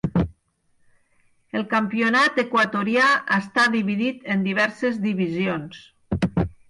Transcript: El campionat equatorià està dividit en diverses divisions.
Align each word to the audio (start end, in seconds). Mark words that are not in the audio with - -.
El 1.59 1.65
campionat 1.73 2.41
equatorià 2.43 3.09
està 3.37 3.67
dividit 3.79 4.27
en 4.37 4.43
diverses 4.49 4.99
divisions. 5.05 5.85